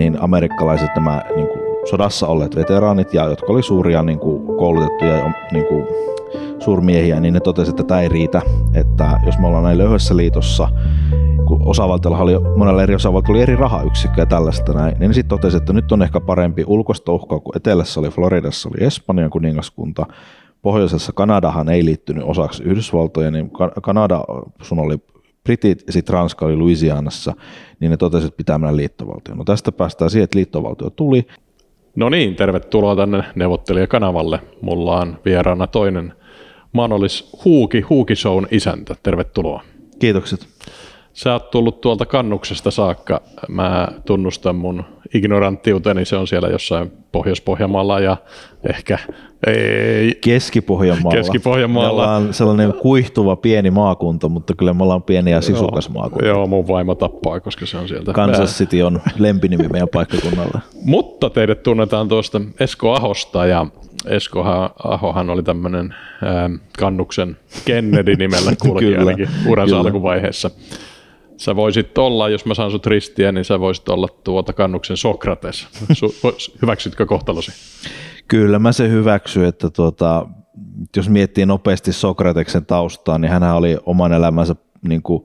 [0.00, 5.32] niin amerikkalaiset nämä niin kuin sodassa olleet veteraanit, ja jotka oli suuria niin kuin koulutettuja
[5.52, 5.86] niin kuin
[6.58, 8.42] suurmiehiä, niin ne totesivat, että tämä ei riitä,
[8.74, 10.68] että jos me ollaan näin löyhässä liitossa,
[11.46, 15.56] kun osavaltiolla oli, monella eri osavaltiolla oli eri rahayksikkö ja tällaista näin, niin sitten totesi,
[15.56, 20.06] että nyt on ehkä parempi ulkoista uhkaa, kun etelässä oli Floridassa oli Espanjan kuningaskunta,
[20.62, 23.50] pohjoisessa Kanadahan ei liittynyt osaksi Yhdysvaltoja, niin
[23.82, 24.24] Kanada,
[24.62, 24.98] sun oli
[25.44, 27.34] Britit ja sitten Ranska oli Louisianassa,
[27.80, 29.38] niin ne totesivat, että pitää mennä liittovaltioon.
[29.38, 31.26] No tästä päästään siihen, että liittovaltio tuli.
[31.96, 34.40] No niin, tervetuloa tänne neuvottelijakanavalle.
[34.60, 36.12] Mulla on vieraana toinen
[36.72, 38.96] Manolis Huuki, Huuki Shown isäntä.
[39.02, 39.62] Tervetuloa.
[39.98, 40.46] Kiitokset.
[41.12, 43.22] Sä oot tullut tuolta kannuksesta saakka.
[43.48, 48.16] Mä tunnustan mun ignoranttiuteni, se on siellä jossain Pohjois-Pohjanmaalla ja
[48.68, 48.98] ehkä
[49.46, 51.16] ei, Keski-Pohjanmaalla.
[51.16, 51.88] Keski-Pohjanmaalla.
[51.88, 56.26] Me ollaan sellainen kuihtuva pieni maakunta, mutta kyllä me ollaan pieni ja sisukas joo, maakunta.
[56.26, 58.12] Joo, mun vaimo tappaa, koska se on sieltä.
[58.12, 60.60] Kansas City on lempinimi meidän paikkakunnalla.
[60.84, 63.66] Mutta teidät tunnetaan tuosta Esko Ahosta ja
[64.06, 64.44] Esko
[64.84, 65.94] Ahohan oli tämmöinen
[66.78, 70.50] kannuksen Kennedy-nimellä kulki ainakin uransa alkuvaiheessa.
[71.40, 75.68] Sä voisit olla, jos mä saan sut ristiä, niin sä voisit olla tuota kannuksen Sokrates.
[76.62, 77.52] hyväksytkö kohtalosi?
[78.28, 80.26] Kyllä mä se hyväksyn, että tuota,
[80.96, 84.56] jos miettii nopeasti Sokrateksen taustaa, niin hän oli oman elämänsä,
[84.88, 85.22] niin kuin,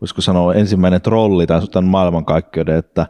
[0.00, 3.06] voisiko sanoa, ensimmäinen trolli tämän maailmankaikkeuden, että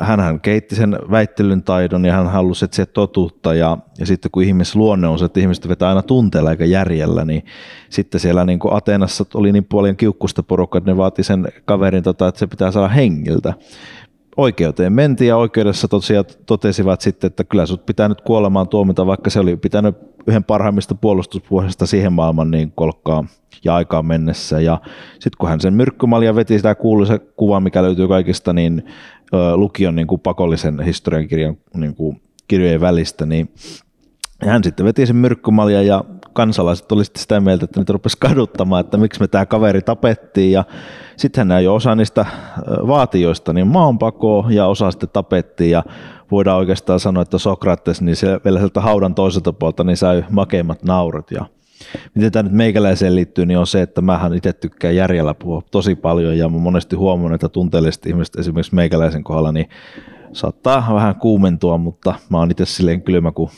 [0.00, 5.08] hän keitti sen väittelyn taidon ja hän halusi etsiä totuutta ja, ja sitten kun ihmisluonne
[5.08, 7.44] on se, että ihmiset vetää aina tunteella eikä järjellä, niin
[7.88, 12.02] sitten siellä niin kuin Ateenassa oli niin paljon kiukkusta porukkaa, että ne vaati sen kaverin,
[12.02, 13.54] tota, että se pitää saada hengiltä.
[14.36, 19.30] Oikeuteen mentiin ja oikeudessa tosiaan totesivat sitten, että kyllä sut pitää nyt kuolemaan tuomita, vaikka
[19.30, 19.96] se oli pitänyt
[20.26, 23.24] yhden parhaimmista puolustuspuolesta siihen maailman niin kolkkaa
[23.64, 24.60] ja aikaan mennessä.
[24.60, 24.80] Ja
[25.12, 28.82] sitten kun hän sen myrkkymalja veti sitä kuuluisa kuva, mikä löytyy kaikista, niin
[29.54, 33.54] lukion niin kuin pakollisen historiankirjan niin kuin kirjojen välistä, niin
[34.46, 38.96] hän sitten veti sen myrkkymalja ja kansalaiset olivat sitä mieltä, että nyt rupesi kaduttamaan, että
[38.96, 40.52] miksi me tämä kaveri tapettiin.
[40.52, 40.64] Ja
[41.16, 42.26] sitten hän jo osa niistä
[42.68, 45.70] vaatioista niin maanpakoa ja osa sitten tapettiin.
[45.70, 45.84] Ja
[46.30, 50.82] voidaan oikeastaan sanoa, että Sokrates niin se vielä sieltä haudan toiselta puolta niin sai makeimmat
[50.82, 51.30] naurat.
[51.30, 51.46] Ja
[52.14, 55.94] miten tämä nyt meikäläiseen liittyy, niin on se, että mähän itse tykkään järjellä puhua tosi
[55.94, 59.68] paljon ja mä monesti huomannut, että tunteelliset ihmiset esimerkiksi meikäläisen kohdalla niin
[60.32, 63.50] saattaa vähän kuumentua, mutta mä oon itse silleen kylmä kuin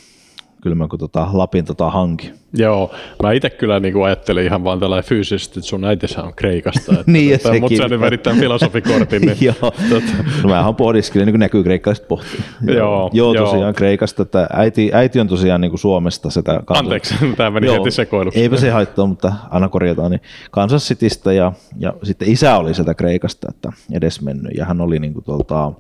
[0.65, 2.33] kylmä kuin tota Lapin tota hanki.
[2.57, 6.35] Joo, mä itse kyllä niin kuin ajattelin ihan vaan tällä fyysisesti, että sun äitissä on
[6.35, 6.93] Kreikasta.
[6.93, 9.23] Että niin, tota, mutta sä nyt vedit tämän filosofikortin.
[9.23, 10.25] Niin, joo, tota.
[10.43, 12.41] no mähän pohdiskelin, niin kuin näkyy kreikkalaiset pohtii.
[12.67, 13.73] joo, joo, tosiaan joo.
[13.73, 16.31] Kreikasta, että äiti, äiti on tosiaan niin kuin Suomesta.
[16.31, 16.85] Sitä kanssa.
[16.85, 18.41] Anteeksi, tämä meni joo, heti sekoiluksi.
[18.41, 20.11] Eipä se haittaa, mutta aina korjataan.
[20.11, 24.81] Niin Kansas Citystä ja, ja sitten isä oli sieltä Kreikasta, että edes mennyt ja hän
[24.81, 25.73] oli niin kuin tuolta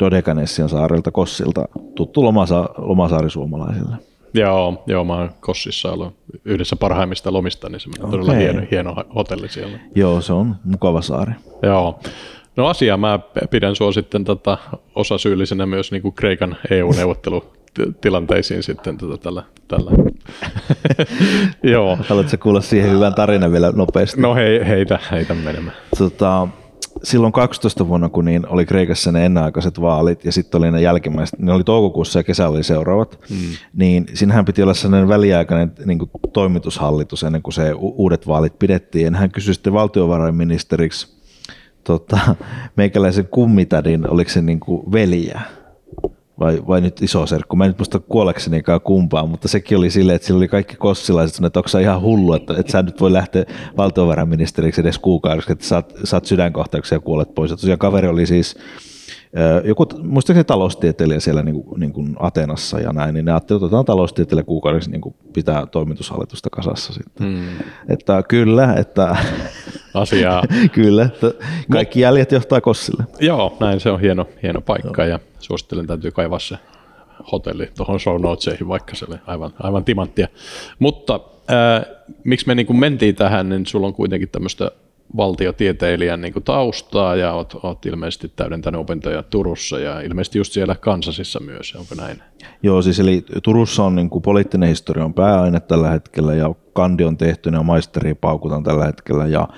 [0.00, 3.96] Dodekanessian saarelta Kossilta tuttu lomasa, lomasaari suomalaisille.
[4.34, 8.10] Joo, joo, mä oon Kossissa ollut yhdessä parhaimmista lomista, niin se on okay.
[8.10, 9.78] todella hieno, hieno hotelli siellä.
[9.94, 11.32] Joo, se on mukava saari.
[11.62, 12.00] Joo.
[12.56, 14.58] No asia, mä pidän sua sitten tota
[14.94, 17.44] osasyyllisenä myös niin kuin Kreikan EU-neuvottelu
[18.00, 19.90] tilanteisiin sitten tota, tällä, tällä.
[21.72, 21.98] Joo.
[22.08, 24.20] Haluatko kuulla siihen hyvän tarinan vielä nopeasti?
[24.20, 25.76] No hei, heitä, heitä menemään.
[25.98, 26.48] Tota,
[27.04, 31.38] silloin 12 vuonna, kun niin oli Kreikassa ne ennenaikaiset vaalit ja sitten oli ne jälkimmäiset,
[31.38, 33.36] ne oli toukokuussa ja kesällä oli seuraavat, mm.
[33.74, 39.12] niin siinähän piti olla sellainen väliaikainen niin kuin toimitushallitus ennen kuin se uudet vaalit pidettiin.
[39.12, 41.16] Ja hän kysyi sitten valtiovarainministeriksi
[41.84, 42.36] tota,
[42.76, 45.40] meikäläisen kummitädin, oliko se niin kuin veliä
[46.40, 47.56] vai, vai nyt iso serkku.
[47.56, 51.44] Mä en nyt muista kuoleksenikaan kumpaa, mutta sekin oli silleen, että sillä oli kaikki kossilaiset,
[51.44, 53.44] että onko se ihan hullu, että, että sä nyt voi lähteä
[53.76, 57.50] valtiovarainministeriksi edes kuukaudeksi, että saat, saat sydänkohtauksia ja kuolet pois.
[57.50, 58.56] Ja tosiaan kaveri oli siis
[59.64, 63.66] joku, muistaakseni taloustieteilijä siellä niin kuin, niin kuin Atenassa ja näin, niin ne ajattelivat, että
[63.66, 67.26] otetaan taloustieteilijä kuukaudeksi niin kuin pitää toimitushallitusta kasassa sitten.
[67.26, 67.44] Hmm.
[67.88, 69.16] Että kyllä, että
[69.94, 70.42] asiaa.
[70.72, 71.30] kyllä, että
[71.72, 73.04] kaikki jäljet johtaa Kossille.
[73.20, 75.10] Joo, näin se on hieno, hieno paikka joo.
[75.10, 76.58] ja suosittelen täytyy kaivaa se
[77.32, 80.28] hotelli tuohon show notesihin, vaikka se oli aivan, aivan timanttia.
[80.78, 81.20] Mutta
[81.50, 81.86] äh,
[82.24, 84.70] miksi me niin kuin mentiin tähän, niin sulla on kuitenkin tämmöistä
[85.16, 90.74] valtiotieteilijän niin kuin taustaa ja olet, olet ilmeisesti täydentänyt opintoja Turussa ja ilmeisesti just siellä
[90.74, 92.22] Kansasissa myös, onko näin?
[92.62, 97.04] Joo, siis eli Turussa on niin kuin poliittinen historia on pääaine tällä hetkellä ja kandi
[97.04, 99.48] on tehty ja maisteri paukutan tällä hetkellä ja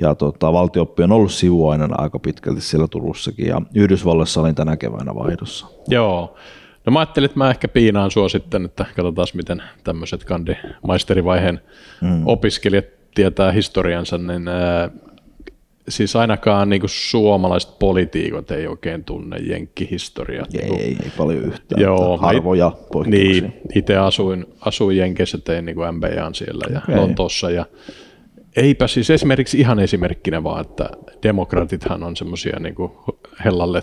[0.00, 5.14] ja tota, valtioppi on ollut sivuainena aika pitkälti siellä Turussakin ja Yhdysvalloissa olin tänä keväänä
[5.14, 5.66] vaihdossa.
[5.88, 6.36] Joo,
[6.86, 10.56] No mä ajattelin, että mä ehkä piinaan sua sitten, että katsotaan miten tämmöiset kandi
[10.86, 11.60] maisterivaiheen
[12.00, 12.22] mm.
[12.26, 14.42] opiskelijat tietää historiansa, niin
[15.88, 20.46] siis ainakaan niin kuin suomalaiset poliitikot ei oikein tunne jenkkihistoriaa.
[20.54, 21.82] Ei, niin ei, ei paljon yhtään.
[21.82, 23.42] Joo, harvoja poikkeuksia.
[23.42, 26.96] Niin, itse asuin, asuin Jenkeissä, tein niin MBAn siellä ja okay.
[26.96, 27.66] Lontoossa ja
[28.56, 30.90] Eipä siis esimerkiksi ihan esimerkkinä vaan, että
[31.22, 32.74] demokratithan on semmoisia niin
[33.44, 33.82] hellalle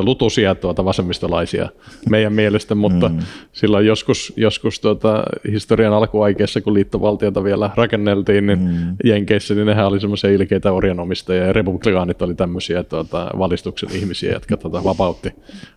[0.00, 1.68] lutusia tuota vasemmistolaisia
[2.10, 3.18] meidän mielestä, mutta mm.
[3.52, 8.96] silloin joskus, joskus tuota, historian alkuaikeessa, kun liittovaltiota vielä rakenneltiin, niin mm.
[9.04, 14.56] Jenkeissä, niin nehän oli semmoisia ilkeitä orjanomistajia ja republikaanit oli tämmöisiä tuota, valistuksen ihmisiä, jotka
[14.56, 15.32] tuota, vapautti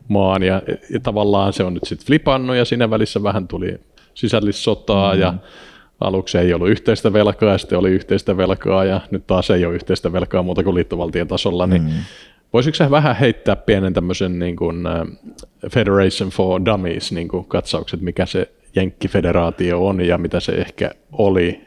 [0.07, 0.61] maan ja,
[0.93, 3.77] ja tavallaan se on nyt sitten flipannut ja siinä välissä vähän tuli
[4.13, 5.19] sisällissotaa mm.
[5.19, 5.33] ja
[6.01, 9.75] aluksi ei ollut yhteistä velkaa ja sitten oli yhteistä velkaa ja nyt taas ei ole
[9.75, 11.89] yhteistä velkaa muuta kuin liittovaltion tasolla, niin mm.
[12.53, 14.83] voisitko sä vähän heittää pienen tämmöisen niin kuin
[15.71, 21.61] Federation for Dummies niin kuin katsaukset, mikä se Jenkkifederaatio on ja mitä se ehkä oli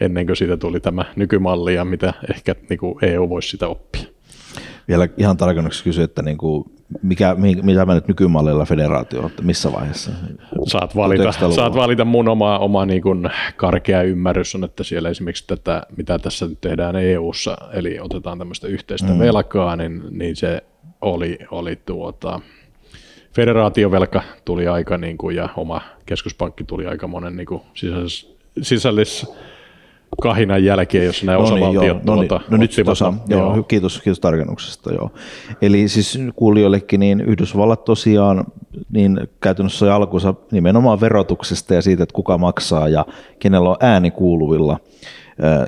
[0.00, 4.15] ennen kuin siitä tuli tämä nykymalli ja mitä ehkä niin kuin EU voisi sitä oppia?
[4.88, 6.64] Vielä ihan tarkennuksi kysyä, että niin kuin
[7.02, 10.10] mikä, mitä mä nyt nykymallilla federaatio, että missä vaiheessa?
[10.66, 15.44] Saat valita, saat valita mun oma, oma niin kuin karkea ymmärrys on, että siellä esimerkiksi
[15.46, 19.18] tätä, mitä tässä nyt tehdään EU-ssa, eli otetaan tämmöistä yhteistä mm.
[19.18, 20.62] velkaa, niin, niin se
[21.00, 22.40] oli, oli tuota,
[23.32, 29.26] federaatiovelka tuli aika niin kuin, ja oma keskuspankki tuli aika monen niin kuin sisällis, sisällis
[30.22, 33.62] kahinan jälkeen, jos nämä no niin, osavaltiot joo, no, niin, no nyt tosa, joo, joo.
[33.62, 34.92] Kiitos, kiitos tarkennuksesta.
[34.92, 35.10] Joo.
[35.62, 38.44] Eli siis kuulijoillekin, niin Yhdysvallat tosiaan
[38.92, 43.06] niin käytännössä oli alkuunsa nimenomaan verotuksesta ja siitä, että kuka maksaa ja
[43.38, 44.78] kenellä on ääni kuuluvilla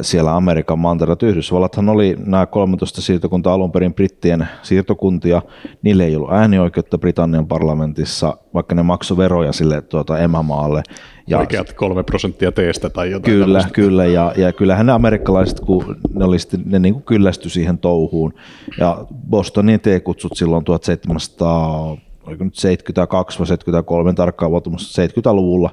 [0.00, 1.28] siellä Amerikan mantereella.
[1.28, 5.42] Yhdysvallathan oli nämä 13 siirtokuntaa alun perin brittien siirtokuntia.
[5.82, 10.82] Niille ei ollut äänioikeutta Britannian parlamentissa, vaikka ne maksoi veroja sille tuota emämaalle.
[11.26, 13.32] Ja, Oikeat kolme prosenttia teestä tai jotain.
[13.32, 13.70] Kyllä, tällaista.
[13.70, 17.78] kyllä ja, ja kyllähän ne amerikkalaiset, kun ne, oli sitten, ne niin kuin kyllästyi siihen
[17.78, 18.34] touhuun.
[18.78, 21.96] Ja Bostonin T-kutsut silloin 1700
[22.28, 25.70] oliko nyt 72 vai 73 tarkkaan vuotumassa 70-luvulla,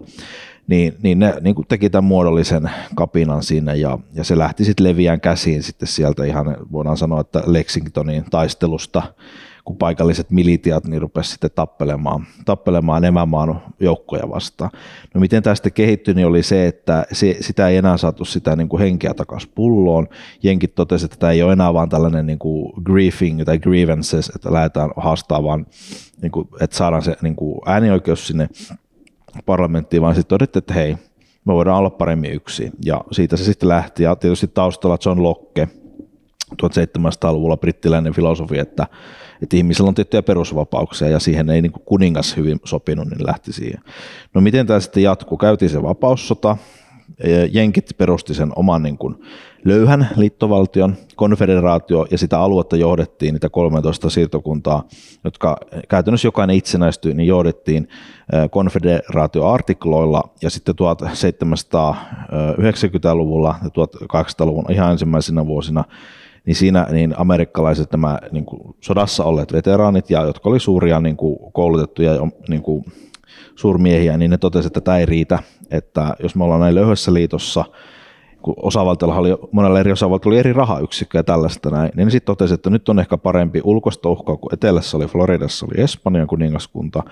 [0.67, 4.83] niin, niin ne niin kuin teki tämän muodollisen kapinan sinne ja, ja se lähti sitten
[4.83, 9.03] leviään käsiin sitten sieltä ihan voidaan sanoa, että Lexingtonin taistelusta,
[9.65, 14.71] kun paikalliset militiat niin rupesivat sitten tappelemaan, tappelemaan emämaan joukkoja vastaan.
[15.13, 18.69] No miten tästä kehittyi, niin oli se, että se, sitä ei enää saatu sitä niin
[18.69, 20.07] kuin henkeä takaisin pulloon.
[20.43, 24.53] Jenkit totesi, että tämä ei ole enää vaan tällainen niin kuin griefing tai grievances, että
[24.53, 25.65] lähdetään haastaa vaan,
[26.21, 28.49] niin kuin, että saadaan se niin kuin äänioikeus sinne
[29.45, 30.95] parlamenttiin, vaan sitten todettiin, että hei,
[31.45, 32.71] me voidaan olla paremmin yksin.
[32.85, 35.67] Ja siitä se sitten lähti, ja tietysti taustalla John Locke,
[36.63, 38.87] 1700-luvulla brittiläinen filosofi, että,
[39.41, 43.81] että ihmisillä on tiettyjä perusvapauksia ja siihen ei niin kuningas hyvin sopinut, niin lähti siihen.
[44.33, 45.37] No miten tämä sitten jatkuu?
[45.37, 46.57] Käytiin se vapaussota,
[47.51, 49.15] Jenkit perusti sen oman niin kuin
[49.65, 54.83] löyhän liittovaltion, konfederaatio ja sitä aluetta johdettiin, niitä 13 siirtokuntaa,
[55.23, 55.57] jotka
[55.89, 57.87] käytännössä jokainen itsenäistyi, niin johdettiin
[58.51, 65.83] konfederaatioartikloilla ja sitten 1790-luvulla ja 1800-luvun ihan ensimmäisenä vuosina
[66.45, 71.17] niin siinä niin amerikkalaiset nämä niin kuin sodassa olleet veteraanit, ja jotka oli suuria niin
[71.17, 72.11] kuin koulutettuja
[72.49, 72.85] niin kuin
[73.55, 75.39] suurmiehiä, niin ne totesivat, että tämä ei riitä,
[75.71, 77.65] että jos me ollaan näin löyhässä liitossa,
[78.41, 82.53] kun osavaltiolla oli, monella eri osavaltiolla oli eri rahayksikkö ja tällaista näin, niin sitten totesi,
[82.53, 87.03] että nyt on ehkä parempi ulkoista uhkaa, kun etelässä oli Floridassa oli Espanjan kuningaskunta,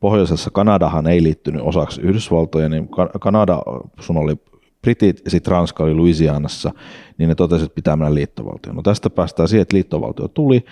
[0.00, 2.88] pohjoisessa Kanadahan ei liittynyt osaksi Yhdysvaltoja, niin
[3.20, 3.62] Kanada,
[4.00, 4.36] sun oli
[4.82, 6.72] Britit ja sitten Ranska oli Louisianassa,
[7.18, 8.76] niin ne totesivat, että pitää mennä liittovaltioon.
[8.76, 10.64] No tästä päästään siihen, että liittovaltio tuli.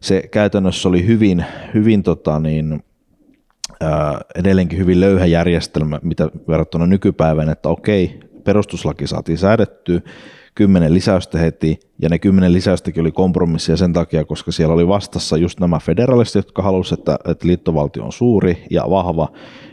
[0.00, 2.82] Se käytännössä oli hyvin, hyvin tota niin,
[4.34, 10.00] edelleenkin hyvin löyhä järjestelmä, mitä verrattuna nykypäivään, että okei, perustuslaki saatiin säädettyä,
[10.54, 15.36] kymmenen lisäystä heti, ja ne kymmenen lisäystäkin oli kompromissia sen takia, koska siellä oli vastassa
[15.36, 19.28] just nämä federalistit, jotka halusivat, että, että liittovaltio on suuri ja vahva,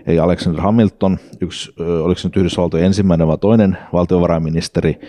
[0.06, 1.74] eli Alexander Hamilton, yksi,
[2.04, 5.00] oliko se nyt Yhdysvaltojen ensimmäinen vai toinen valtiovarainministeri,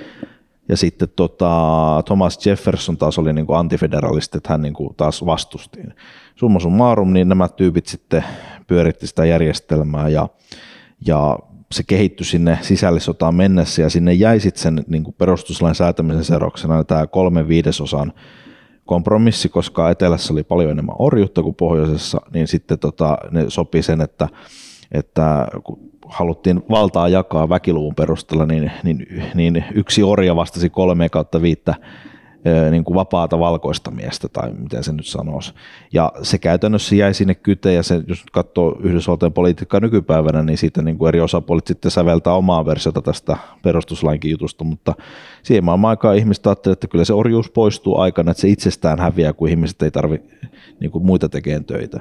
[0.69, 5.27] ja sitten tota, Thomas Jefferson taas oli niin kuin antifederalisti, että hän niin kuin taas
[5.27, 5.81] vastusti.
[6.35, 8.25] Summa summarum, niin nämä tyypit sitten
[8.69, 10.29] pyöritti sitä järjestelmää ja,
[11.07, 11.39] ja
[11.73, 16.85] se kehittyi sinne sisällissotaan mennessä ja sinne jäi sitten sen niin kuin perustuslain säätämisen seurauksena
[16.85, 18.13] tämä kolme viidesosan
[18.85, 24.01] kompromissi, koska etelässä oli paljon enemmän orjuutta kuin pohjoisessa, niin sitten tota, ne sopi sen,
[24.01, 24.29] että,
[24.93, 31.43] että kun haluttiin valtaa jakaa väkiluvun perusteella, niin, niin, niin yksi orja vastasi kolme kautta
[31.43, 31.75] viittä
[32.71, 35.53] niin kuin vapaata valkoista miestä, tai miten se nyt sanoisi.
[35.93, 40.83] Ja se käytännössä jäi sinne kyteen, ja se, jos katsoo Yhdysvaltojen politiikkaa nykypäivänä, niin siitä
[40.83, 44.95] niin kuin eri osapuolet sitten säveltää omaa versiota tästä perustuslainkin jutusta, mutta
[45.43, 49.33] siihen maailman aikaan ihmiset ajattelivat, että kyllä se orjuus poistuu aikana, että se itsestään häviää,
[49.33, 50.29] kun ihmiset ei tarvitse
[50.81, 52.01] niin muita tekemään töitä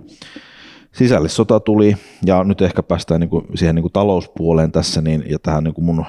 [0.97, 5.39] sisällissota tuli, ja nyt ehkä päästään niin kuin siihen niin kuin talouspuoleen tässä, niin, ja
[5.39, 6.05] tähän niin kuin mun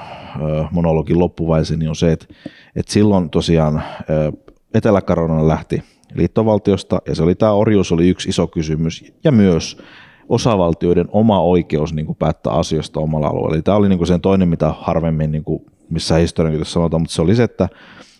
[0.70, 2.26] monologin loppuvaiheeseen, niin on se, että,
[2.76, 3.82] että silloin tosiaan
[4.74, 5.02] etelä
[5.46, 5.82] lähti
[6.14, 9.82] liittovaltiosta, ja se oli tämä orjuus oli yksi iso kysymys, ja myös
[10.28, 13.54] osavaltioiden oma oikeus niin kuin päättää asioista omalla alueella.
[13.54, 17.14] Eli tämä oli niin kuin sen toinen, mitä harvemmin niin kuin missä historian sanotaan, mutta
[17.14, 17.68] se oli se, että,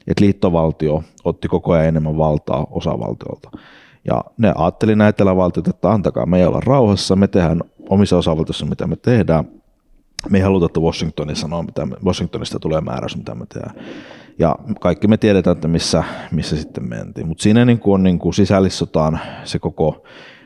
[0.07, 3.51] että liittovaltio otti koko ajan enemmän valtaa osavaltiolta.
[4.09, 8.87] Ja ne ajatteli näitä etelävaltiot, että antakaa me olla rauhassa, me tehdään omissa osavaltioissa, mitä
[8.87, 9.45] me tehdään.
[10.29, 13.75] Me ei haluta, että Washingtonin sanoo, mitä me, Washingtonista tulee määräys, mitä me tehdään.
[14.39, 17.29] Ja kaikki me tiedetään, että missä, missä sitten mentiin.
[17.29, 20.05] Mutta siinä niin kuin on niin kuin sisällissotaan se koko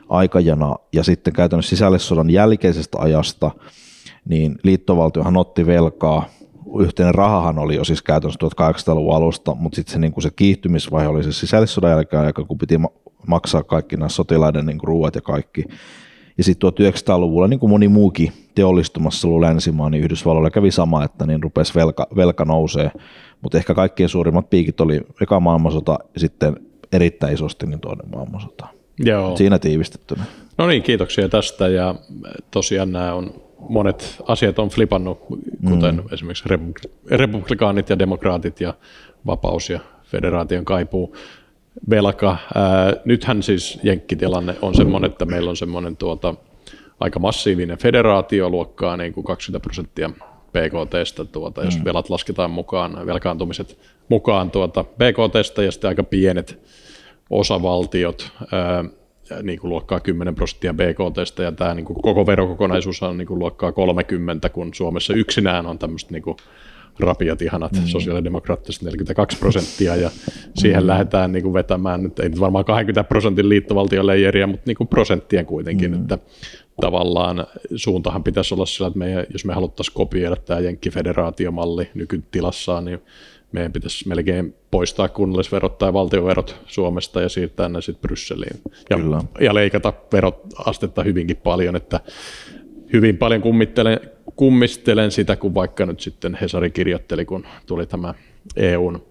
[0.08, 3.50] aikajana ja sitten käytännössä sisällissodan jälkeisestä ajasta,
[4.24, 6.24] niin liittovaltiohan otti velkaa
[6.80, 11.24] yhteinen rahahan oli jo siis käytännössä 1800-luvun alusta, mutta sitten se, niin se kiihtymisvaihe oli
[11.24, 12.78] se sisällissodan jälkeen aika, kun piti
[13.26, 15.64] maksaa kaikki nämä sotilaiden niin ruuat ja kaikki.
[16.38, 21.26] Ja sitten 1900-luvulla, niin kuin moni muukin teollistumassa ollut länsimaa, niin Yhdysvalloilla kävi sama, että
[21.26, 22.90] niin rupesi velka, velka nousee.
[23.40, 26.56] Mutta ehkä kaikkein suurimmat piikit oli eka maailmansota ja sitten
[26.92, 28.66] erittäin isosti niin toinen maailmansota.
[28.98, 29.36] Joo.
[29.36, 30.24] Siinä tiivistettynä.
[30.58, 31.94] No niin, kiitoksia tästä ja
[32.50, 33.34] tosiaan nämä on
[33.68, 35.18] monet asiat on flipannut,
[35.68, 36.02] kuten mm.
[36.12, 36.44] esimerkiksi
[37.10, 38.74] republikaanit ja demokraatit ja
[39.26, 41.16] vapaus ja federaation kaipuu
[41.90, 42.36] velka.
[42.54, 46.34] Ää, nythän siis jenkkitilanne on semmoinen, että meillä on semmoinen tuota,
[47.00, 50.10] aika massiivinen federaatio luokkaa niin kuin 20 prosenttia
[50.52, 51.84] BKTstä, tuota, jos mm.
[51.84, 56.58] velat lasketaan mukaan, velkaantumiset mukaan tuota BKTstä ja sitten aika pienet
[57.30, 58.84] osavaltiot, ää,
[59.42, 63.38] niin kuin luokkaa 10 prosenttia BKTstä ja tämä niin kuin koko verokokonaisuus on niin kuin
[63.38, 66.36] luokkaa 30, kun Suomessa yksinään on tämmöistä niin kuin
[67.00, 67.86] rapiat ihanat mm.
[67.86, 70.10] sosiaalidemokraattiset 42 prosenttia ja
[70.54, 70.86] siihen mm.
[70.86, 75.46] lähdetään niin kuin vetämään, nyt ei nyt varmaan 20 prosentin liittovaltioleijeriä, mutta niin kuin prosenttien
[75.46, 76.00] kuitenkin, mm.
[76.00, 76.18] että
[76.80, 77.46] tavallaan
[77.76, 82.98] suuntahan pitäisi olla sillä, että me, jos me haluttaisiin kopioida tämä Jenkkifederaatiomalli nykytilassaan, niin
[83.52, 88.60] meidän pitäisi melkein poistaa kunnallisverot tai valtioverot Suomesta ja siirtää ne sitten Brysseliin.
[88.90, 88.98] Ja,
[89.40, 92.00] ja leikata verot-astetta hyvinkin paljon, että
[92.92, 94.00] hyvin paljon kummittelen,
[94.36, 98.14] kummistelen sitä, kun vaikka nyt sitten Hesari kirjoitteli, kun tuli tämä
[98.56, 99.02] EUn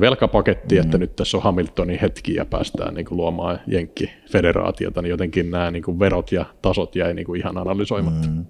[0.00, 0.80] velkapaketti, mm.
[0.80, 5.70] että nyt tässä on Hamiltonin hetki ja päästään niin kuin luomaan Jenkki-federaatiota, niin jotenkin nämä
[5.70, 8.28] niin kuin verot ja tasot jäi niin kuin ihan analysoimatta.
[8.28, 8.44] Mm.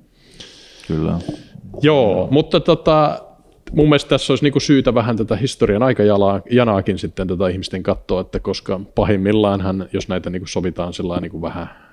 [0.87, 1.19] Kyllä.
[1.83, 3.23] Joo, mutta tota,
[3.73, 8.21] mun mielestä tässä olisi niin kuin syytä vähän tätä historian aikajanaakin sitten tätä ihmisten katsoa,
[8.21, 11.84] että koska pahimmillaanhan, jos näitä niin kuin sovitaan sillä niin kuin vähän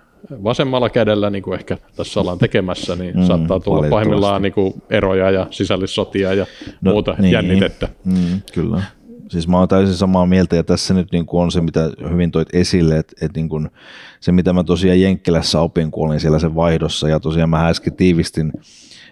[0.43, 4.73] vasemmalla kädellä, niin kuin ehkä tässä ollaan tekemässä, niin mm, saattaa tulla pahimmillaan niin kuin
[4.89, 6.45] eroja ja sisällissotia ja
[6.81, 7.89] no, muuta niin, jännitettä.
[8.05, 8.81] Mm, kyllä.
[9.29, 12.31] Siis mä oon täysin samaa mieltä ja tässä nyt niin kuin on se, mitä hyvin
[12.31, 13.69] toit esille, että, että niin kuin
[14.19, 17.95] se, mitä mä tosiaan Jenkkilässä opin, kun olin siellä sen vaihdossa ja tosiaan mä äsken
[17.95, 18.51] tiivistin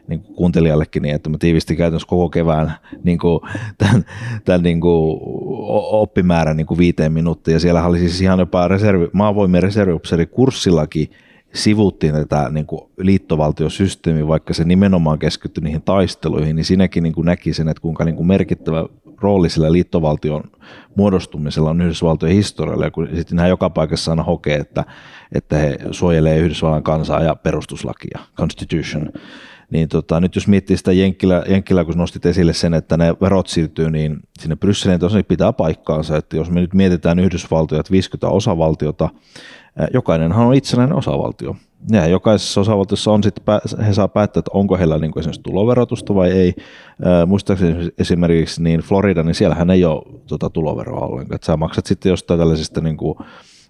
[0.10, 2.74] niin kuin kuuntelijallekin niin, että mä tiivistin käytännössä koko kevään
[3.04, 3.40] niin kuin,
[3.78, 4.06] tämän,
[4.46, 5.20] tämän niin kuin
[5.92, 7.54] oppimäärän niin kuin viiteen minuuttia.
[7.54, 9.64] Ja siellä oli siis ihan jopa reservi, maavoimien
[10.32, 11.12] kurssillakin
[11.54, 17.26] sivuttiin tätä niin kuin liittovaltiosysteemiä, vaikka se nimenomaan keskittyi niihin taisteluihin, niin siinäkin niin kuin
[17.26, 18.86] näki sen, että kuinka niin kuin merkittävä
[19.22, 20.44] rooli sillä liittovaltion
[20.96, 24.86] muodostumisella on Yhdysvaltojen historialla, ja kun sitten nämä joka paikassa aina hokee, että,
[25.32, 29.12] että he suojelee Yhdysvallan kansaa ja perustuslakia, constitution,
[29.70, 33.48] niin tota, nyt jos miettii sitä Jenkkilä, Jenkkilä, kun nostit esille sen, että ne verot
[33.48, 38.28] siirtyy niin sinne Brysseliin, tosiaan pitää paikkaansa, että jos me nyt mietitään Yhdysvaltoja, että 50
[38.28, 39.10] osavaltiota,
[39.94, 41.56] jokainenhan on itsenäinen osavaltio.
[41.92, 43.46] Ja jokaisessa osavaltiossa on sitten,
[43.88, 46.54] he saa päättää, että onko heillä niin esimerkiksi tuloverotusta vai ei.
[47.26, 51.36] Muistaakseni esimerkiksi niin Florida, niin siellähän ei ole tuota tuloveroa ollenkaan.
[51.36, 53.16] Että sä maksat sitten jostain tällaisista niin kuin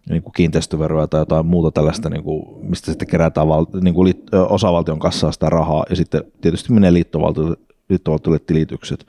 [0.09, 4.05] niin kuin kiinteistöveroa tai jotain muuta tällaista, niin kuin, mistä sitten kerätään val, niin kuin
[4.05, 7.57] liit, osavaltion kassaa sitä rahaa ja sitten tietysti menee liittovaltiolle,
[7.89, 9.07] liittovaltiolle tilitykset.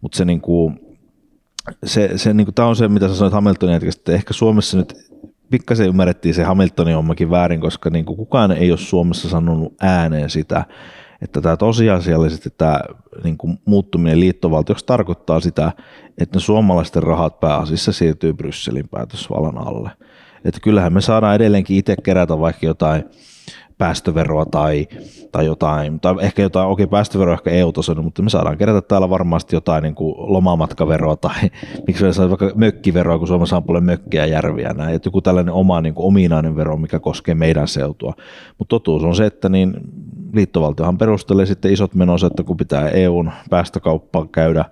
[0.00, 0.80] Mutta se, niin kuin,
[1.84, 4.94] se, se niin kuin, tämä on se, mitä sä sanoit Hamiltonin että ehkä Suomessa nyt
[5.50, 10.30] pikkasen ymmärrettiin se Hamiltonin hommakin väärin, koska niin kuin kukaan ei ole Suomessa sanonut ääneen
[10.30, 10.64] sitä,
[11.22, 12.80] että tämä tosiasiallisesti tämä
[13.24, 15.72] niin kuin muuttuminen liittovaltioksi tarkoittaa sitä,
[16.18, 19.90] että ne suomalaisten rahat pääasiassa siirtyy Brysselin päätösvallan alle.
[20.44, 23.04] Että kyllähän me saadaan edelleenkin itse kerätä vaikka jotain
[23.78, 24.86] päästöveroa tai,
[25.32, 29.56] tai jotain, tai ehkä jotain, okei päästöveroa ehkä EU-tasoinen, mutta me saadaan kerätä täällä varmasti
[29.56, 31.50] jotain niin kuin lomamatkaveroa tai
[31.86, 35.54] miksi me vaikka mökkiveroa, kun Suomessa on paljon mökkiä ja järviä näin, että joku tällainen
[35.54, 38.14] oma niin kuin ominainen vero, mikä koskee meidän seutua.
[38.58, 39.74] Mutta totuus on se, että niin
[40.32, 44.64] liittovaltiohan perustelee sitten isot menonsa, että kun pitää EUn päästökauppaa käydä,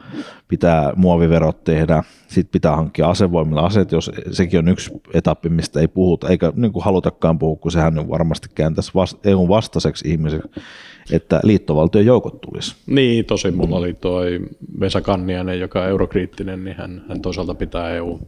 [0.49, 5.89] pitää muoviverot tehdä, sitten pitää hankkia asevoimilla aseet, jos sekin on yksi etappi, mistä ei
[5.89, 8.93] puhuta, eikä niin kuin halutakaan puhua, kun sehän varmasti kääntäisi
[9.25, 10.49] EUn vastaiseksi ihmiseksi,
[11.13, 12.77] että liittovaltion joukot tulisi.
[12.87, 14.41] Niin, tosi mulla oli toi
[14.81, 18.19] Vesa Kannianen, joka on eurokriittinen, niin hän, hän toisaalta pitää EU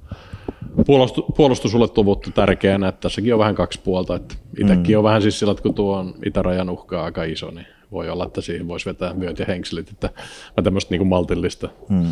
[1.37, 4.17] puolustusulottuvuutta tärkeänä, että tässäkin on vähän kaksi puolta.
[4.17, 4.99] Että itsekin mm.
[4.99, 8.27] on vähän siis sillä, että kun tuo on itärajan uhka aika iso, niin voi olla,
[8.27, 10.11] että siihen voisi vetää myöt ja henkselit, että
[10.57, 12.07] mä tämmöistä niin maltillista mm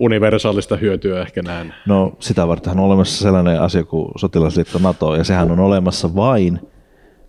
[0.00, 1.74] universaalista hyötyä ehkä näen.
[1.86, 6.60] No sitä varten on olemassa sellainen asia kuin sotilasliitto NATO, ja sehän on olemassa vain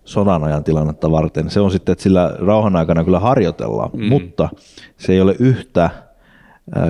[0.04, 1.50] sodan ajan tilannetta varten.
[1.50, 4.04] Se on sitten, että sillä rauhan aikana kyllä harjoitellaan, mm.
[4.04, 4.48] mutta
[4.96, 5.90] se ei ole yhtä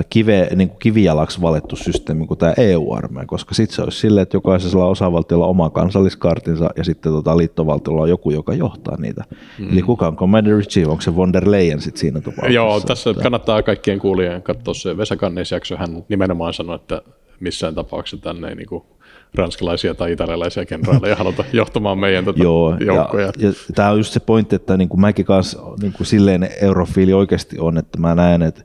[0.09, 4.37] kive, niin kuin kivijalaksi valittu systeemi kuin tämä EU-armeija, koska sitten se olisi silleen, että
[4.37, 9.23] jokaisella osavaltiolla on oma kansalliskartinsa ja sitten tota, liittovaltiolla on joku, joka johtaa niitä.
[9.59, 9.71] Mm.
[9.71, 12.53] Eli kuka on Commander Chief, onko se von der Leyen sitten siinä tapauksessa?
[12.53, 13.23] Joo, tässä että...
[13.23, 15.15] kannattaa kaikkien kuulijoiden katsoa se Vesa
[15.51, 17.01] jakso, hän nimenomaan sanoi, että
[17.39, 18.83] missään tapauksessa tänne ei niin kuin
[19.35, 23.25] ranskalaisia tai italialaisia kenraaleja haluta johtamaan meidän tota Joo, joukkoja.
[23.25, 26.49] Ja, ja tämä on just se pointti, että niin kuin mäkin kanssa niin kuin silleen
[26.61, 28.63] eurofiili oikeasti on, että mä näen, että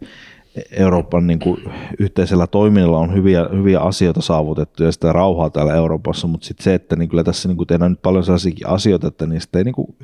[0.70, 1.64] Euroopan niin kuin,
[1.98, 6.74] yhteisellä toiminnalla on hyviä, hyviä asioita saavutettu ja sitä rauhaa täällä Euroopassa, mutta sitten se,
[6.74, 9.74] että niin kyllä tässä niin kuin tehdään nyt paljon sellaisia asioita, että niistä ei niin
[9.74, 9.96] kuin,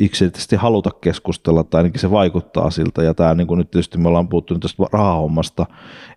[0.00, 3.02] yksilöllisesti haluta keskustella tai ainakin se vaikuttaa siltä.
[3.02, 5.66] Ja tämä niin kuin nyt tietysti me ollaan puhuttu tästä rahahommasta,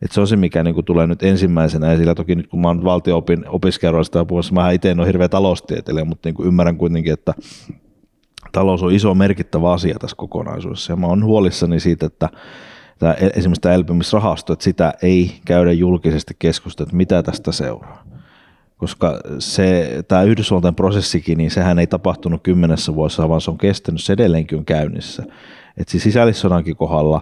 [0.02, 1.92] että se on se mikä niin kuin tulee nyt ensimmäisenä.
[1.92, 6.06] Esillä, toki nyt kun mä oon valtio-opin opiskelijoista puhuessa, mä itse en ole hirveä taloustieteilijä,
[6.06, 7.34] mutta niin kuin ymmärrän kuitenkin, että
[8.52, 10.94] talous on iso merkittävä asia tässä kokonaisuudessa.
[10.94, 12.30] Ja mä oon huolissani siitä, että
[13.00, 18.04] tämä, e- esimerkiksi tämä elpymisrahasto, että sitä ei käydä julkisesti keskustelua, että mitä tästä seuraa.
[18.78, 24.04] Koska se, tämä Yhdysvaltain prosessikin, niin sehän ei tapahtunut kymmenessä vuodessa, vaan se on kestänyt,
[24.04, 25.24] se edelleenkin on käynnissä.
[25.78, 27.22] Että siis sisällissodankin kohdalla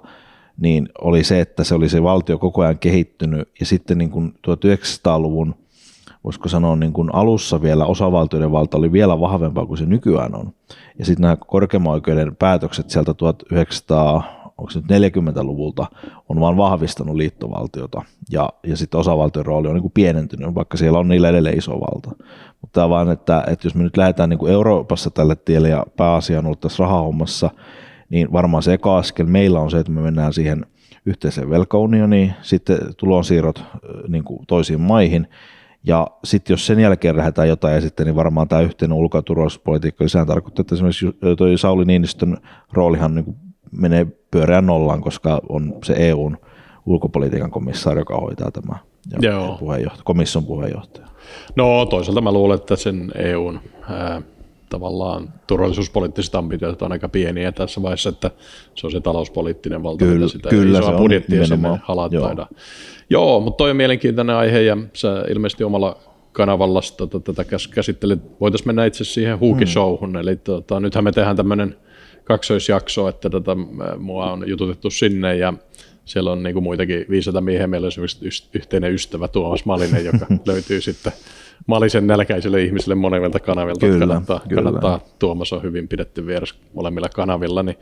[0.58, 4.34] niin oli se, että se oli se valtio koko ajan kehittynyt, ja sitten niin kuin
[4.48, 5.56] 1900-luvun
[6.24, 10.54] voisiko sanoa niin kuin alussa vielä osavaltioiden valta oli vielä vahvempaa kuin se nykyään on.
[11.00, 15.86] Ja sitten nämä korkeimman oikeuden päätökset sieltä 1900 onko se nyt 40-luvulta,
[16.30, 21.00] on vaan vahvistanut liittovaltiota ja, ja sitten osavaltion rooli on niin kuin pienentynyt, vaikka siellä
[21.00, 22.12] on niillä edelleen iso valta.
[22.62, 26.40] Mutta vaan, että, että jos me nyt lähdetään niin kuin Euroopassa tälle tielle ja pääasia
[26.40, 27.50] on ollut tässä rahahommassa,
[28.10, 30.66] niin varmaan se eka askel meillä on se, että me mennään siihen
[31.06, 33.64] yhteiseen velkaunioniin, sitten tulonsiirrot
[34.08, 35.28] niin kuin toisiin maihin,
[35.84, 40.04] ja sitten jos sen jälkeen lähdetään jotain esittämään, niin varmaan tämä yhteinen ulko- ja turvallisuuspolitiikka,
[40.04, 41.06] eli sehän tarkoittaa, että esimerkiksi
[41.38, 42.38] toi Sauli Niinistön
[42.74, 43.38] roolihan niin kuin
[43.72, 46.38] menee pyöreän nollaan, koska on se EUn
[46.86, 48.78] ulkopolitiikan komissaari, joka hoitaa tämä
[49.12, 49.58] ja Joo.
[49.60, 51.08] Puheenjohtaja, komission puheenjohtaja.
[51.56, 54.22] No toisaalta mä luulen, että sen EUn ää,
[54.70, 58.32] tavallaan turvallisuuspoliittiset ambitiot on aika pieniä tässä vaiheessa, että
[58.76, 62.48] se on se talouspoliittinen valta, kyllä, sitä kyllä isoa budjettia sinne halattaida.
[63.10, 65.98] Joo, mutta toi on mielenkiintoinen aihe ja sä ilmeisesti omalla
[66.32, 68.20] kanavalla tota, tätä käsittelet.
[68.42, 70.20] Voitaisiin mennä itse siihen huukishowhun, hmm.
[70.20, 71.76] eli tota, nythän me tehdään tämmöinen
[72.26, 73.56] kaksoisjakso, että tota,
[73.98, 75.54] mua on jututettu sinne ja
[76.06, 77.70] siellä on niin kuin muitakin 500 miehen.
[77.70, 81.14] Meillä on esimerkiksi yhteinen ystävä Tuomas Malinen, joka löytyy sitten
[81.68, 83.80] Malisen nälkäisille ihmisille monevilta kanavilta.
[83.86, 84.64] Kyllä, kannattaa, kyllä.
[84.64, 85.00] kannattaa.
[85.20, 87.64] Tuomas on hyvin pidetty vieras molemmilla kanavilla.
[87.64, 87.78] Niin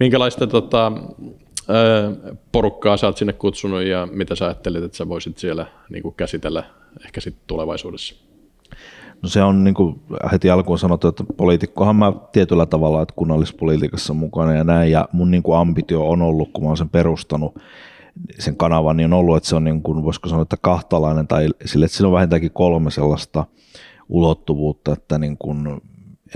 [0.00, 0.92] minkälaista tota,
[2.52, 6.14] porukkaa sä oot sinne kutsunut ja mitä sä ajattelit, että sä voisit siellä niin kuin
[6.14, 6.64] käsitellä
[7.04, 8.25] ehkä sitten tulevaisuudessa?
[9.22, 10.00] No se on niin kuin
[10.32, 15.30] heti alkuun sanottu, että poliitikkohan mä tietyllä tavalla, että kunnallispolitiikassa mukana ja näin, ja mun
[15.30, 17.58] niin kuin ambitio on ollut, kun mä oon sen perustanut,
[18.38, 21.48] sen kanavan, niin on ollut, että se on niin kuin, voisiko sanoa, että kahtalainen, tai
[21.64, 23.44] sille, että siinä on vähintäänkin kolme sellaista
[24.08, 25.80] ulottuvuutta, että niin kuin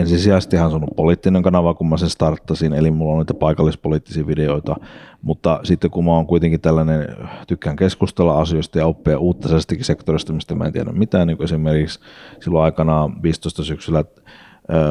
[0.00, 4.76] ensisijaisesti se on poliittinen kanava, kun mä sen starttasin, eli mulla on niitä paikallispoliittisia videoita,
[5.22, 10.32] mutta sitten kun mä oon kuitenkin tällainen, tykkään keskustella asioista ja oppia uutta sellaistakin sektorista,
[10.32, 12.00] mistä mä en tiedä mitään, niin kuin esimerkiksi
[12.40, 14.04] silloin aikanaan 15 syksyllä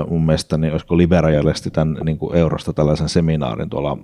[0.10, 3.98] mun mielestä, niin olisiko Libera järjesti tämän niin kuin eurosta tällaisen seminaarin tuolla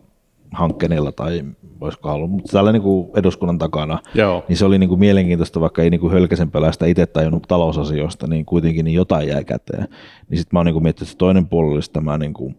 [0.55, 1.43] Hankkeenilla tai
[1.79, 4.45] voisiko ollut, mutta täällä niin kuin eduskunnan takana, Joo.
[4.47, 8.27] niin se oli niin kuin mielenkiintoista, vaikka ei niin kuin hölkäsen pelästä itse tajunnut talousasioista,
[8.27, 9.87] niin kuitenkin niin jotain jäi käteen.
[10.29, 12.55] Niin sitten mä oon niin kuin miettinyt, että toinen puoli olisi tämä niin kuin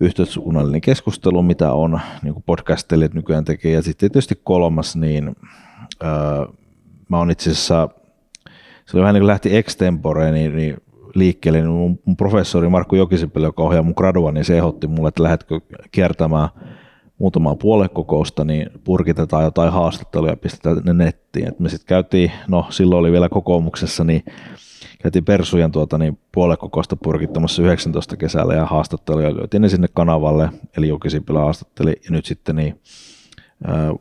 [0.00, 5.36] yhteiskunnallinen keskustelu, mitä on niin kuin podcastelijat nykyään tekee, ja sitten tietysti kolmas, niin
[6.02, 6.46] öö,
[7.08, 7.88] mä oon itse asiassa,
[8.86, 10.76] se oli vähän niin kuin lähti extempore, niin, niin
[11.14, 15.08] liikkeelle, niin mun, mun professori Markku Jokisipeli, joka ohjaa mun gradua, niin se ehdotti mulle,
[15.08, 15.60] että lähdetkö
[15.90, 16.48] kiertämään
[17.20, 21.48] muutamaa puolekokousta, niin purkitetaan jotain haastatteluja ja pistetään ne nettiin.
[21.48, 24.24] Et me sitten käytiin, no silloin oli vielä kokoomuksessa, niin
[25.02, 30.88] käytiin Persujen tuota, niin puolekokousta purkittamassa 19 kesällä ja haastatteluja löytiin ne sinne kanavalle, eli
[30.88, 32.80] Jokisipilä haastatteli, ja nyt sitten niin,
[33.66, 33.94] ää,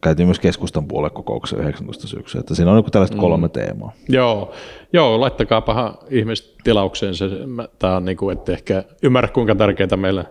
[0.00, 3.50] käytiin myös keskustan puolekokouksessa 19 syksyä, että siinä on niin tällaiset kolme mm.
[3.50, 3.92] teemaa.
[4.08, 4.52] Joo,
[4.92, 5.20] joo
[5.66, 7.30] paha ihmiset tilaukseen se,
[7.78, 10.26] tämä on niin kuin, että ehkä ymmärrä kuinka tärkeää meille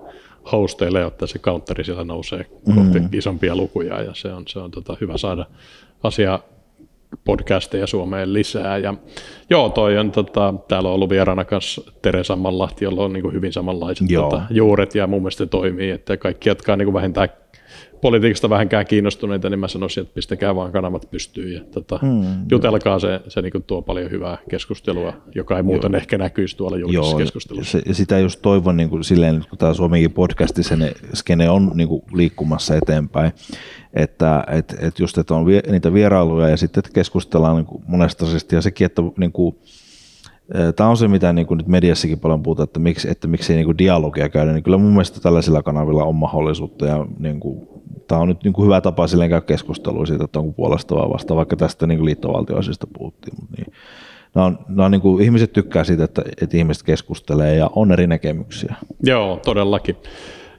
[0.51, 3.09] hosteille, jotta se counteri siellä nousee kohti mm.
[3.13, 5.45] isompia lukuja ja se on, se on tota, hyvä saada
[6.03, 6.39] asia
[7.23, 8.77] podcasteja Suomeen lisää.
[8.77, 8.93] Ja
[9.49, 13.33] joo, toi on, tota, täällä on ollut vieraana kanssa Teresa Mallahti, jolla on niin kuin
[13.33, 16.93] hyvin samanlaiset tota, juuret ja mun mielestä se toimii, että kaikki, jotka on niin kuin
[16.93, 17.29] vähintään
[18.01, 22.99] politiikasta vähänkään kiinnostuneita, niin mä sanoisin, että pistäkää vaan kanavat pystyyn ja tota, hmm, jutelkaa,
[22.99, 25.97] se, se niin tuo paljon hyvää keskustelua, joka ei muuten joo.
[25.97, 27.79] ehkä näkyisi tuolla julkisessa joo, keskustelussa.
[27.85, 31.87] Se, sitä just toivon niin kuin silleen, kun tämä Suomenkin podcasti sen skene on niin
[31.87, 33.31] kuin liikkumassa eteenpäin,
[33.93, 37.83] että et, et just, että on vie, niitä vierailuja ja sitten että keskustellaan niin kuin
[37.87, 39.55] monesta asiasta ja sekin, että niin kuin,
[40.75, 43.57] Tämä on se, mitä niin kuin nyt mediassakin paljon puhutaan, että miksi, että miksi ei
[43.57, 47.67] niin kuin dialogia käydä, niin kyllä mun mielestä tällaisilla kanavilla on mahdollisuutta ja niin kuin,
[48.07, 51.09] tämä on nyt niin kuin hyvä tapa silleen käydä keskustelua siitä, että onko puolesta vai
[51.09, 53.35] vasta, vaikka tästä niin liittovaltioasioista puhuttiin.
[53.41, 53.73] Mutta niin,
[54.35, 57.91] nämä on, nämä on niin kuin, ihmiset tykkää siitä, että, että ihmiset keskustelee ja on
[57.91, 58.75] eri näkemyksiä.
[59.03, 59.95] Joo, todellakin.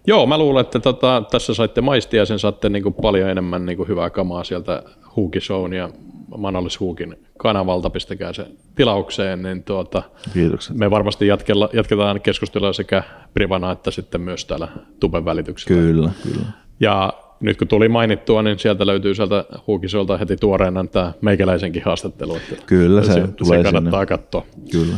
[0.07, 3.77] Joo, mä luulen, että tota, tässä saitte maistia sen saatte niin kuin paljon enemmän niin
[3.77, 4.83] kuin hyvää kamaa sieltä
[5.17, 5.91] Huukishown ja
[6.39, 10.77] Manolis Huukin kanavalta, pistäkää se tilaukseen, niin tuota, Kiitokset.
[10.77, 13.03] me varmasti jatkella, jatketaan keskustelua sekä
[13.35, 14.69] privana että sitten myös täällä
[15.01, 15.83] tuben välityksellä.
[15.83, 16.47] Kyllä, kyllä.
[16.81, 22.37] Ja nyt kun tuli mainittua, niin sieltä löytyy sieltä Huukisolta heti tuoreena tämä meikäläisenkin haastattelu.
[22.37, 24.07] Että Kyllä, se, se tulee se kannattaa sinne.
[24.07, 24.45] katsoa.
[24.73, 24.97] Kyllä.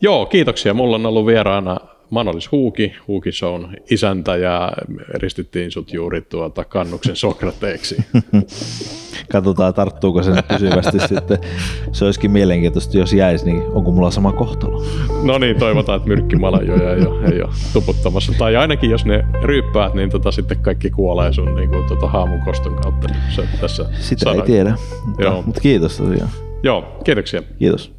[0.00, 0.74] Joo, kiitoksia.
[0.74, 1.76] Mulla on ollut vieraana
[2.10, 4.72] Manolis Huuki, Huuki on isäntä ja
[5.14, 7.96] ristyttiin sut juuri tuota kannuksen Sokrateeksi.
[9.32, 11.38] Katsotaan, tarttuuko se pysyvästi sitten.
[11.92, 14.84] Se olisikin mielenkiintoista, jos jäisi, niin onko mulla sama kohtalo?
[15.22, 18.32] No niin, toivotaan, että myrkkimalajoja ei ole, ei ole tuputtamassa.
[18.38, 22.40] Tai ainakin jos ne ryyppäät, niin tota, sitten kaikki kuolee sun niin kuin, tota, haamun
[22.40, 23.08] koston kautta.
[23.08, 24.40] Niin se, tässä Sitä sanoin.
[24.40, 24.74] ei tiedä,
[25.06, 25.42] mutta, Joo.
[25.42, 26.30] mutta kiitos tosiaan.
[26.62, 27.42] Joo, kiitoksia.
[27.58, 27.92] Kiitos.